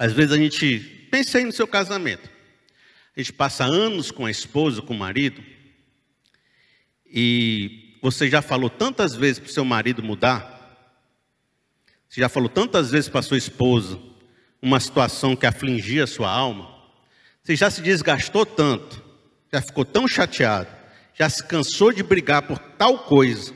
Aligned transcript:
Às 0.00 0.14
vezes 0.14 0.32
a 0.32 0.38
gente, 0.38 0.78
pense 1.10 1.36
aí 1.36 1.44
no 1.44 1.52
seu 1.52 1.68
casamento. 1.68 2.26
A 3.14 3.20
gente 3.20 3.34
passa 3.34 3.64
anos 3.64 4.10
com 4.10 4.24
a 4.24 4.30
esposa, 4.30 4.80
com 4.80 4.94
o 4.94 4.98
marido, 4.98 5.44
e 7.04 7.98
você 8.00 8.26
já 8.26 8.40
falou 8.40 8.70
tantas 8.70 9.14
vezes 9.14 9.38
para 9.38 9.50
o 9.50 9.52
seu 9.52 9.62
marido 9.62 10.02
mudar, 10.02 10.58
você 12.08 12.18
já 12.18 12.30
falou 12.30 12.48
tantas 12.48 12.90
vezes 12.90 13.10
para 13.10 13.20
sua 13.20 13.36
esposa 13.36 14.00
uma 14.62 14.80
situação 14.80 15.36
que 15.36 15.44
afligia 15.44 16.04
a 16.04 16.06
sua 16.06 16.30
alma, 16.30 16.74
você 17.42 17.54
já 17.54 17.70
se 17.70 17.82
desgastou 17.82 18.46
tanto, 18.46 19.04
já 19.52 19.60
ficou 19.60 19.84
tão 19.84 20.08
chateado, 20.08 20.74
já 21.12 21.28
se 21.28 21.44
cansou 21.44 21.92
de 21.92 22.02
brigar 22.02 22.40
por 22.40 22.58
tal 22.58 23.00
coisa, 23.00 23.52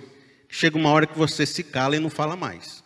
chega 0.46 0.76
uma 0.76 0.90
hora 0.90 1.06
que 1.06 1.16
você 1.16 1.46
se 1.46 1.64
cala 1.64 1.96
e 1.96 2.00
não 2.00 2.10
fala 2.10 2.36
mais. 2.36 2.84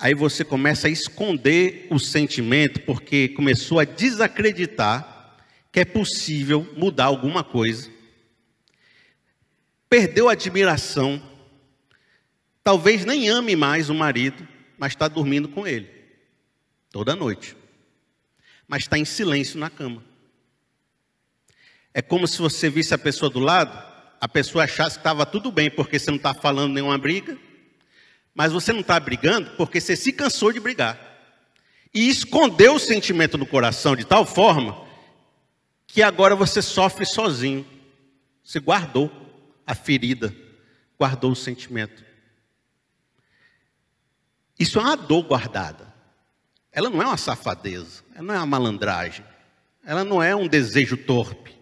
Aí 0.00 0.14
você 0.14 0.44
começa 0.44 0.86
a 0.86 0.90
esconder 0.90 1.88
o 1.90 1.98
sentimento 1.98 2.80
porque 2.82 3.30
começou 3.30 3.80
a 3.80 3.84
desacreditar 3.84 5.36
que 5.72 5.80
é 5.80 5.84
possível 5.84 6.66
mudar 6.76 7.06
alguma 7.06 7.42
coisa. 7.42 7.90
Perdeu 9.88 10.28
a 10.28 10.32
admiração. 10.32 11.20
Talvez 12.62 13.04
nem 13.04 13.28
ame 13.28 13.56
mais 13.56 13.90
o 13.90 13.94
marido, 13.94 14.46
mas 14.78 14.92
está 14.92 15.08
dormindo 15.08 15.48
com 15.48 15.66
ele 15.66 15.90
toda 16.90 17.16
noite. 17.16 17.56
Mas 18.66 18.82
está 18.82 18.98
em 18.98 19.04
silêncio 19.04 19.58
na 19.58 19.68
cama. 19.68 20.04
É 21.92 22.00
como 22.00 22.26
se 22.28 22.38
você 22.38 22.70
visse 22.70 22.94
a 22.94 22.98
pessoa 22.98 23.30
do 23.30 23.40
lado, 23.40 23.76
a 24.20 24.28
pessoa 24.28 24.64
achasse 24.64 24.96
que 24.96 25.00
estava 25.00 25.26
tudo 25.26 25.50
bem, 25.50 25.70
porque 25.70 25.98
você 25.98 26.10
não 26.10 26.18
está 26.18 26.34
falando 26.34 26.74
nenhuma 26.74 26.98
briga, 26.98 27.36
mas 28.38 28.52
você 28.52 28.72
não 28.72 28.82
está 28.82 29.00
brigando 29.00 29.50
porque 29.56 29.80
você 29.80 29.96
se 29.96 30.12
cansou 30.12 30.52
de 30.52 30.60
brigar. 30.60 30.96
E 31.92 32.08
escondeu 32.08 32.76
o 32.76 32.78
sentimento 32.78 33.36
no 33.36 33.44
coração 33.44 33.96
de 33.96 34.04
tal 34.04 34.24
forma 34.24 34.86
que 35.88 36.00
agora 36.02 36.36
você 36.36 36.62
sofre 36.62 37.04
sozinho. 37.04 37.66
Você 38.44 38.60
guardou 38.60 39.10
a 39.66 39.74
ferida, 39.74 40.32
guardou 40.96 41.32
o 41.32 41.36
sentimento. 41.36 42.04
Isso 44.56 44.78
é 44.78 44.82
uma 44.82 44.96
dor 44.96 45.24
guardada. 45.24 45.92
Ela 46.70 46.88
não 46.88 47.02
é 47.02 47.06
uma 47.06 47.16
safadeza, 47.16 48.04
ela 48.14 48.22
não 48.22 48.34
é 48.34 48.38
uma 48.38 48.46
malandragem, 48.46 49.24
ela 49.84 50.04
não 50.04 50.22
é 50.22 50.36
um 50.36 50.46
desejo 50.46 50.96
torpe. 50.96 51.58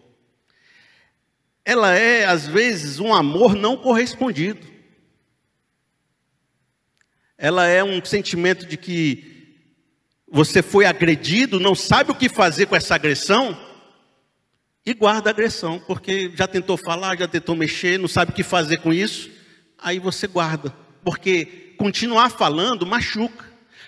Ela 1.65 1.95
é, 1.95 2.25
às 2.25 2.45
vezes, 2.45 2.99
um 2.99 3.15
amor 3.15 3.55
não 3.55 3.75
correspondido 3.75 4.76
ela 7.37 7.67
é 7.67 7.83
um 7.83 8.03
sentimento 8.03 8.65
de 8.65 8.77
que 8.77 9.37
você 10.29 10.61
foi 10.61 10.85
agredido, 10.85 11.59
não 11.59 11.75
sabe 11.75 12.11
o 12.11 12.15
que 12.15 12.27
fazer 12.27 12.65
com 12.65 12.75
essa 12.75 12.95
agressão 12.95 13.57
e 14.85 14.93
guarda 14.93 15.29
a 15.29 15.31
agressão, 15.31 15.79
porque 15.85 16.31
já 16.35 16.47
tentou 16.47 16.77
falar, 16.77 17.17
já 17.17 17.27
tentou 17.27 17.55
mexer, 17.55 17.99
não 17.99 18.07
sabe 18.07 18.31
o 18.31 18.35
que 18.35 18.43
fazer 18.43 18.77
com 18.77 18.93
isso, 18.93 19.29
aí 19.77 19.99
você 19.99 20.27
guarda, 20.27 20.73
porque 21.03 21.75
continuar 21.77 22.29
falando 22.29 22.85
machuca. 22.85 23.45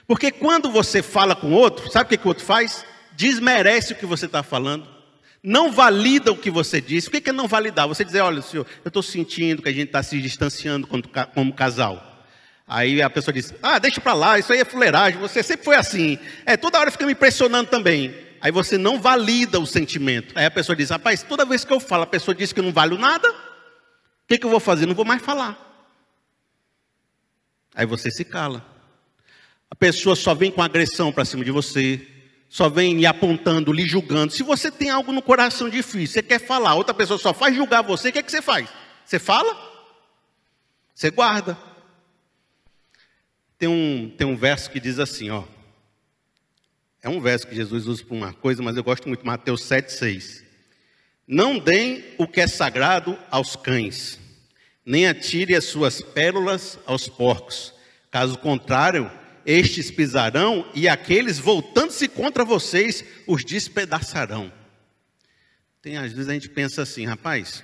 Porque 0.07 0.31
quando 0.31 0.71
você 0.71 1.03
fala 1.03 1.35
com 1.35 1.53
outro, 1.53 1.91
sabe 1.91 2.15
o 2.15 2.17
que, 2.17 2.25
o 2.25 2.29
outro 2.29 2.43
faz? 2.43 2.83
Desmerece 3.15 3.93
o 3.93 3.95
que 3.95 4.05
você 4.05 4.25
está 4.25 4.41
falando, 4.41 4.87
não 5.43 5.71
valida 5.71 6.31
o 6.31 6.37
que 6.37 6.49
você 6.49 6.81
disse. 6.81 7.07
O 7.07 7.11
que 7.11 7.29
é 7.29 7.33
não 7.33 7.47
validar? 7.47 7.87
Você 7.87 8.03
dizer, 8.03 8.21
olha, 8.21 8.41
senhor, 8.41 8.65
eu 8.83 8.89
estou 8.89 9.03
sentindo 9.03 9.61
que 9.61 9.69
a 9.69 9.73
gente 9.73 9.87
está 9.87 10.01
se 10.01 10.19
distanciando 10.19 10.87
como 11.33 11.53
casal. 11.53 12.08
Aí 12.69 13.01
a 13.01 13.09
pessoa 13.09 13.33
diz: 13.33 13.51
Ah, 13.63 13.79
deixa 13.79 13.99
para 13.99 14.13
lá, 14.13 14.37
isso 14.37 14.53
aí 14.53 14.59
é 14.59 14.65
fuleiragem, 14.65 15.19
você 15.19 15.41
sempre 15.41 15.65
foi 15.65 15.75
assim. 15.75 16.19
É, 16.45 16.55
toda 16.55 16.79
hora 16.79 16.91
fica 16.91 17.03
me 17.03 17.13
impressionando 17.13 17.67
também. 17.67 18.15
Aí 18.39 18.51
você 18.51 18.77
não 18.77 19.01
valida 19.01 19.59
o 19.59 19.65
sentimento. 19.65 20.37
Aí 20.37 20.45
a 20.45 20.51
pessoa 20.51 20.75
diz: 20.75 20.91
Rapaz, 20.91 21.23
toda 21.23 21.43
vez 21.43 21.65
que 21.65 21.73
eu 21.73 21.79
falo, 21.79 22.03
a 22.03 22.07
pessoa 22.07 22.35
diz 22.35 22.53
que 22.53 22.61
não 22.61 22.71
vale 22.71 22.95
nada, 22.95 23.27
o 23.27 23.33
que, 24.27 24.37
que 24.37 24.45
eu 24.45 24.51
vou 24.51 24.59
fazer? 24.59 24.85
Não 24.85 24.93
vou 24.93 25.03
mais 25.03 25.19
falar. 25.19 25.57
Aí 27.73 27.87
você 27.87 28.11
se 28.11 28.23
cala. 28.23 28.63
A 29.71 29.75
pessoa 29.75 30.15
só 30.15 30.35
vem 30.35 30.51
com 30.51 30.61
agressão 30.61 31.11
para 31.11 31.25
cima 31.25 31.43
de 31.43 31.51
você, 31.51 32.05
só 32.47 32.69
vem 32.69 32.95
lhe 32.95 33.05
apontando, 33.07 33.73
lhe 33.73 33.85
julgando. 33.87 34.31
Se 34.31 34.43
você 34.43 34.69
tem 34.69 34.91
algo 34.91 35.11
no 35.11 35.23
coração 35.23 35.69
difícil, 35.69 36.13
você 36.13 36.21
quer 36.21 36.39
falar, 36.39 36.75
outra 36.75 36.93
pessoa 36.93 37.17
só 37.17 37.33
faz 37.33 37.55
julgar 37.55 37.81
você, 37.81 38.09
o 38.09 38.13
que, 38.13 38.19
é 38.19 38.23
que 38.23 38.31
você 38.31 38.43
faz? 38.43 38.69
Você 39.05 39.17
fala? 39.17 39.57
Você 40.93 41.09
guarda. 41.09 41.68
Tem 43.59 43.67
um, 43.67 44.09
tem 44.17 44.25
um 44.25 44.37
verso 44.37 44.71
que 44.71 44.79
diz 44.79 44.99
assim, 44.99 45.29
ó. 45.29 45.43
É 47.03 47.09
um 47.09 47.19
verso 47.19 47.45
que 47.45 47.53
Jesus 47.53 47.87
usa 47.87 48.03
para 48.05 48.15
uma 48.15 48.33
coisa, 48.33 48.63
mas 48.63 48.77
eu 48.77 48.83
gosto 48.83 49.07
muito, 49.09 49.25
Mateus 49.25 49.61
7,6. 49.63 50.45
Não 51.27 51.59
deem 51.59 52.05
o 52.17 52.25
que 52.25 52.39
é 52.39 52.47
sagrado 52.47 53.19
aos 53.29 53.57
cães, 53.57 54.17
nem 54.85 55.07
atire 55.07 55.55
as 55.55 55.65
suas 55.65 56.01
pérolas 56.01 56.79
aos 56.85 57.09
porcos. 57.09 57.73
Caso 58.09 58.37
contrário, 58.37 59.11
estes 59.45 59.91
pisarão 59.91 60.65
e 60.73 60.87
aqueles, 60.87 61.37
voltando-se 61.37 62.07
contra 62.07 62.45
vocês, 62.45 63.03
os 63.27 63.43
despedaçarão. 63.43 64.51
Tem 65.81 65.97
às 65.97 66.13
vezes 66.13 66.29
a 66.29 66.33
gente 66.33 66.49
pensa 66.49 66.81
assim, 66.81 67.05
rapaz, 67.05 67.63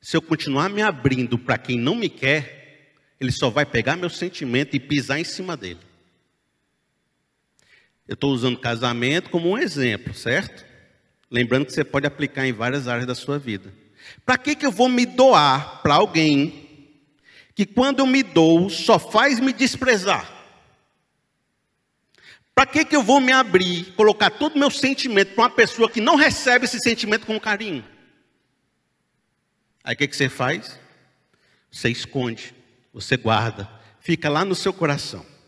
se 0.00 0.16
eu 0.16 0.22
continuar 0.22 0.70
me 0.70 0.80
abrindo 0.80 1.38
para 1.38 1.58
quem 1.58 1.78
não 1.78 1.94
me 1.94 2.08
quer, 2.08 2.57
ele 3.20 3.32
só 3.32 3.50
vai 3.50 3.66
pegar 3.66 3.96
meu 3.96 4.10
sentimento 4.10 4.76
e 4.76 4.80
pisar 4.80 5.18
em 5.18 5.24
cima 5.24 5.56
dele. 5.56 5.80
Eu 8.06 8.14
estou 8.14 8.32
usando 8.32 8.58
casamento 8.58 9.28
como 9.28 9.50
um 9.50 9.58
exemplo, 9.58 10.14
certo? 10.14 10.64
Lembrando 11.30 11.66
que 11.66 11.72
você 11.72 11.84
pode 11.84 12.06
aplicar 12.06 12.46
em 12.46 12.52
várias 12.52 12.88
áreas 12.88 13.06
da 13.06 13.14
sua 13.14 13.38
vida. 13.38 13.72
Para 14.24 14.38
que, 14.38 14.54
que 14.54 14.64
eu 14.64 14.72
vou 14.72 14.88
me 14.88 15.04
doar 15.04 15.82
para 15.82 15.94
alguém 15.94 16.66
que 17.54 17.66
quando 17.66 17.98
eu 17.98 18.06
me 18.06 18.22
dou 18.22 18.70
só 18.70 18.98
faz 18.98 19.40
me 19.40 19.52
desprezar? 19.52 20.36
Para 22.54 22.66
que, 22.66 22.84
que 22.84 22.96
eu 22.96 23.02
vou 23.02 23.20
me 23.20 23.30
abrir, 23.30 23.92
colocar 23.94 24.30
todo 24.30 24.56
o 24.56 24.58
meu 24.58 24.70
sentimento 24.70 25.34
para 25.34 25.44
uma 25.44 25.50
pessoa 25.50 25.90
que 25.90 26.00
não 26.00 26.16
recebe 26.16 26.64
esse 26.64 26.80
sentimento 26.80 27.26
com 27.26 27.38
carinho? 27.38 27.84
Aí 29.84 29.94
o 29.94 29.98
que, 29.98 30.08
que 30.08 30.16
você 30.16 30.28
faz? 30.28 30.78
Você 31.70 31.90
esconde 31.90 32.57
você 32.92 33.16
guarda, 33.16 33.68
fica 34.00 34.28
lá 34.28 34.44
no 34.44 34.54
seu 34.54 34.72
coração. 34.72 35.24